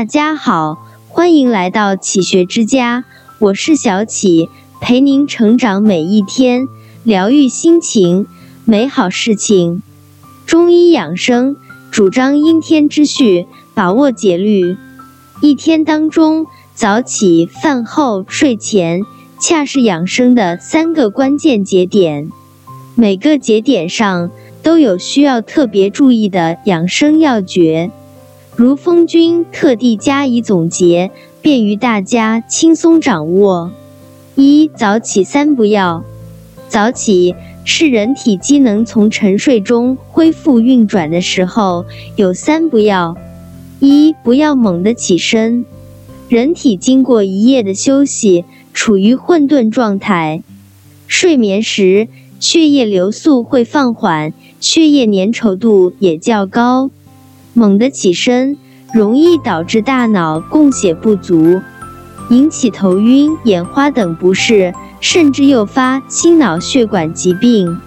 [0.00, 0.78] 大家好，
[1.10, 3.04] 欢迎来到启学之家，
[3.38, 4.48] 我是小启，
[4.80, 6.68] 陪您成长每一天，
[7.04, 8.26] 疗愈心情，
[8.64, 9.82] 美好事情。
[10.46, 11.54] 中医养生
[11.90, 13.44] 主张阴天之序，
[13.74, 14.78] 把握节律。
[15.42, 19.02] 一天当中，早起、饭后、睡前，
[19.38, 22.30] 恰是养生的三个关键节点。
[22.94, 24.30] 每个节点上
[24.62, 27.90] 都有需要特别注意的养生要诀。
[28.60, 31.10] 如风君特地加以总结，
[31.40, 33.72] 便于大家轻松掌握。
[34.34, 36.04] 一早起三不要。
[36.68, 37.34] 早起
[37.64, 43.16] 是人体机能从沉睡中恢复运转的时候，有三不要：
[43.78, 45.64] 一不要猛地起身。
[46.28, 50.42] 人体经过一夜的休息，处于混沌状态，
[51.06, 56.90] 睡眠时血液流速会放缓，血液粘稠度也较高。
[57.60, 58.56] 猛地起身，
[58.94, 61.60] 容易导致大脑供血不足，
[62.30, 67.78] 引起头晕、眼花等不适，甚至诱发心脑血管疾病。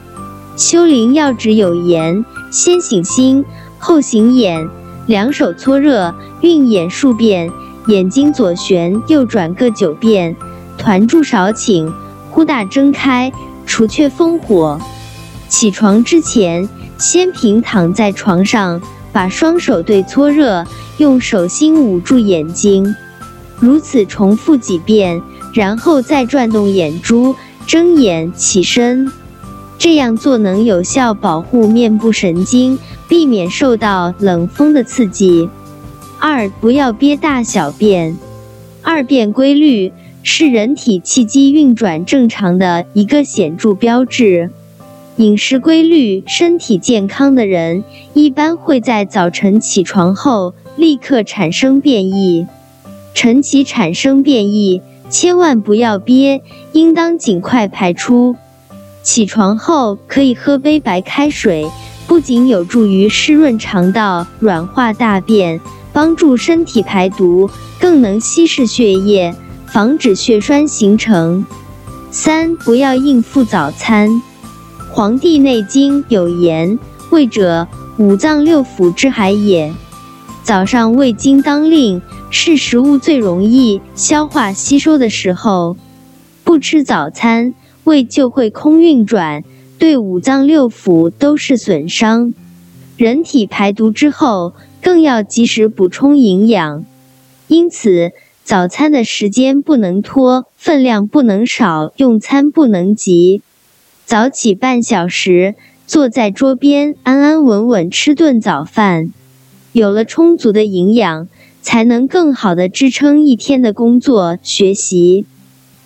[0.55, 3.43] 修灵要旨有言：先醒心，
[3.79, 4.69] 后醒眼。
[5.07, 7.49] 两手搓热，运眼数遍，
[7.87, 10.35] 眼睛左旋右转各九遍，
[10.77, 11.91] 团住少顷，
[12.29, 13.31] 忽大睁开，
[13.65, 14.79] 除却风火。
[15.49, 18.79] 起床之前，先平躺在床上。
[19.13, 20.65] 把双手对搓热，
[20.97, 22.93] 用手心捂住眼睛，
[23.59, 25.21] 如此重复几遍，
[25.53, 27.35] 然后再转动眼珠，
[27.67, 29.09] 睁眼起身。
[29.77, 35.49] 这样做能有效保护面部神经，避免受到冷风的刺激。
[36.19, 38.17] 二，不要憋大小便。
[38.81, 39.91] 二便规律
[40.23, 44.49] 是人体气机运转正常的一个显著标志。
[45.17, 47.83] 饮食规律、身体健康的人，
[48.15, 52.47] 一般会在早晨起床后立刻产生便意。
[53.13, 58.35] 晨起产生便意，千万不要憋，应当尽快排出。
[59.03, 61.69] 起床后可以喝杯白开水，
[62.07, 65.61] 不仅有助于湿润肠道、软化大便，
[65.93, 67.47] 帮助身体排毒，
[67.79, 69.35] 更能稀释血液，
[69.67, 71.45] 防止血栓形成。
[72.09, 74.09] 三、不要应付早餐。
[74.95, 76.77] 《黄帝内经》有言
[77.09, 77.67] ：“胃者，
[77.97, 79.73] 五脏六腑之海也。
[80.43, 81.99] 早上胃经当令，
[82.29, 85.75] 是食物最容易消化吸收的时候。
[86.43, 87.55] 不吃早餐，
[87.85, 89.43] 胃就会空运转，
[89.79, 92.35] 对五脏六腑都是损伤。
[92.95, 96.85] 人体排毒之后，更要及时补充营养。
[97.47, 98.11] 因此，
[98.43, 103.41] 早餐的时间不能拖，分量不能少，用餐不能急。”
[104.05, 105.55] 早起半小时，
[105.87, 109.11] 坐在桌边，安安稳稳吃顿早饭，
[109.71, 111.27] 有了充足的营养，
[111.61, 115.25] 才能更好的支撑一天的工作学习。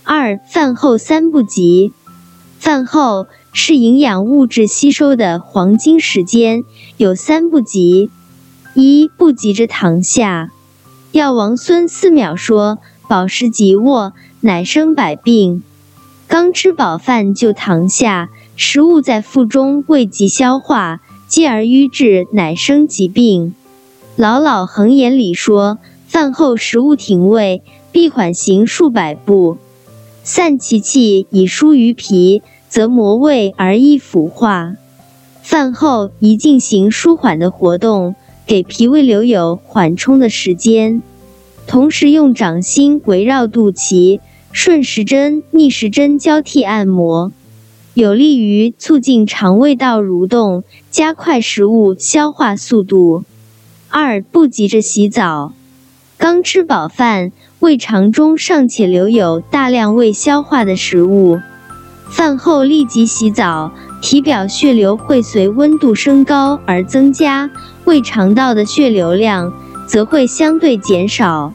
[0.04, 1.94] 二饭后三不急，
[2.58, 6.64] 饭后是营养物质吸收的黄金时间，
[6.98, 8.10] 有三不急：
[8.74, 10.52] 一不急着躺下。
[11.12, 15.64] 药王孙思邈说：“饱食即卧，乃生百病。”
[16.28, 23.56] 刚吃饱饭就躺下，食物在腹中未及消化，继而瘀滞，乃生疾病。
[24.18, 29.58] 老老恒言里说，饭后食物停胃，必缓行数百步，
[30.24, 34.74] 散其气以疏于脾，则磨胃而易腐化。
[35.42, 38.16] 饭后宜进行舒缓的活动，
[38.46, 41.02] 给脾胃留有缓冲的时间，
[41.68, 44.20] 同时用掌心围绕肚脐。
[44.60, 47.32] 顺时针、逆时针交替按摩，
[47.94, 53.24] 有利于促进肠胃道蠕动，加快食物消化速度。
[53.90, 55.54] 二不急着洗澡，
[56.18, 61.40] 刚吃饱饭，胃肠中尚且留有大量未消化的食物，
[62.10, 67.52] 饭后立即洗澡，体表血流会随温度升高而增加，
[67.86, 69.54] 胃肠道的血流量
[69.88, 71.54] 则会相对减少。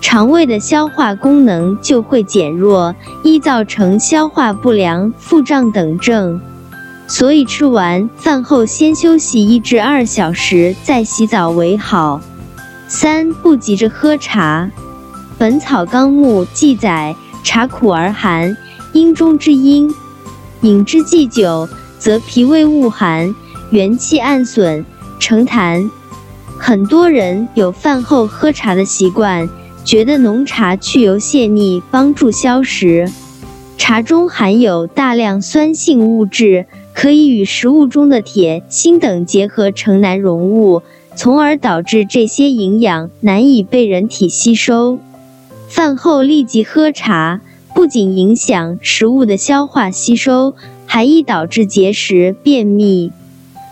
[0.00, 6.40] 肠胃的消化功能就会减弱，易造成消化不良、腹胀等症。
[7.06, 12.20] 所以吃完饭后先休息一至二小时再洗澡为好。
[12.88, 14.70] 三不急着喝茶，
[15.38, 17.14] 《本草纲目》记载，
[17.44, 18.56] 茶苦而寒，
[18.92, 19.92] 阴中之阴，
[20.62, 21.68] 饮之既久，
[21.98, 23.32] 则脾胃恶寒，
[23.70, 24.84] 元气暗损，
[25.18, 25.88] 成痰。
[26.58, 29.48] 很多人有饭后喝茶的习惯。
[29.90, 33.10] 觉得浓茶去油泄腻，帮助消食。
[33.76, 40.82] 茶中含有大量酸性物质，可以与食物中的铁、锌等结合成难溶物，
[41.16, 45.00] 从而导致这些营养难以被人体吸收。
[45.68, 47.40] 饭后立即喝茶，
[47.74, 50.54] 不仅影响食物的消化吸收，
[50.86, 53.10] 还易导致结石、便秘。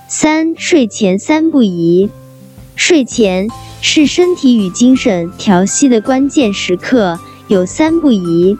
[0.08, 2.10] 三、睡前三不宜。
[2.78, 3.48] 睡前
[3.80, 8.56] 是身体与精神调息的关键时刻，有三不宜：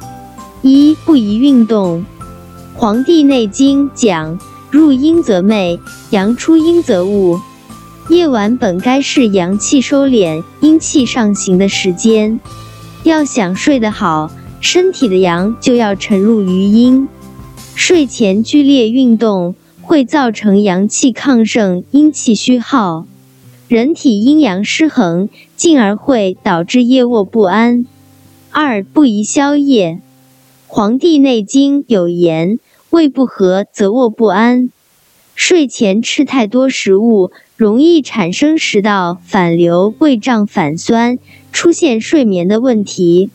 [0.61, 2.05] 一、不宜运动。
[2.79, 4.37] 《黄帝内经》讲
[4.73, 5.79] ：“入阴则寐，
[6.11, 7.41] 阳出阴则寤。”
[8.11, 12.41] 夜晚本该是阳气收敛、阴气上行的时间，
[13.05, 17.09] 要想睡得好，身体的阳就要沉入于阴。
[17.77, 23.07] 睡前剧烈运动会造成阳气亢盛、阴气虚耗，
[23.69, 27.85] 人体阴阳失衡，进而会导致夜卧不安。
[28.51, 30.01] 二不宜宵夜，
[30.67, 32.59] 《黄帝内经》有言
[32.91, 34.71] ：“胃不和则卧不安。”
[35.37, 37.31] 睡前吃太多食物。
[37.57, 41.19] 容易产生食道反流、胃胀反酸，
[41.51, 43.31] 出现睡眠的问题。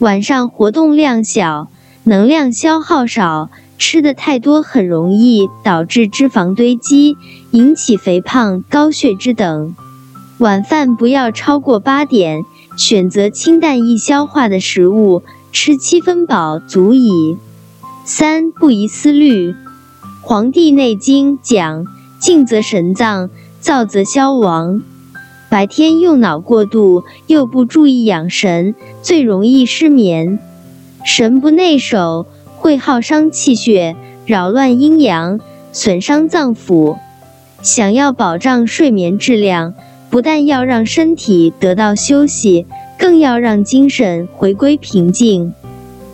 [0.00, 1.70] 晚上活动量小，
[2.02, 3.48] 能量消耗少，
[3.78, 7.16] 吃的太多很容易导致脂肪堆积，
[7.50, 9.74] 引起肥胖、高血脂等。
[10.38, 12.44] 晚饭不要超过八点，
[12.76, 15.22] 选择清淡易消化的食物，
[15.52, 17.36] 吃七分饱足矣。
[18.04, 19.52] 三不宜思虑，
[20.22, 21.86] 《黄帝内经》讲：
[22.18, 23.30] 静则神脏。
[23.60, 24.82] 躁则消亡。
[25.48, 30.38] 白天用脑过度，又不注意养神，最容易失眠。
[31.02, 32.26] 神不内守，
[32.64, 33.94] 会耗伤气血，
[34.24, 35.38] 扰乱阴阳，
[35.70, 36.96] 损伤脏腑。
[37.60, 39.74] 想要保障睡眠质量，
[40.08, 42.64] 不但要让身体得到休息，
[42.98, 45.52] 更要让精神回归平静。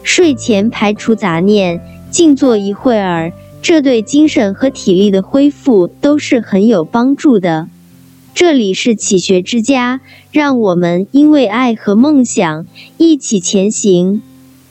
[0.03, 1.81] 睡前排除杂念，
[2.11, 3.33] 静坐一会儿。
[3.63, 7.69] 这对精神和体力的恢复都是很有帮助的。
[8.35, 10.01] 这里是起学之家，
[10.33, 12.67] 让我们因为爱和梦想
[12.99, 14.23] 一起前行。